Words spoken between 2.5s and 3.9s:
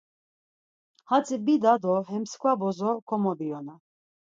bozo komobiyona.